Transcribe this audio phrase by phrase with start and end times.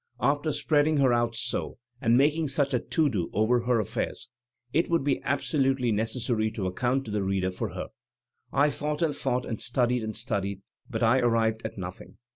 [0.19, 4.29] After spreading her out so, and making such a to do over her affairs,
[4.73, 7.89] it would be .absolutely necessary to account to the reader for her.
[8.51, 12.17] I thought and thought and studied and studied; but I arrived at nothing.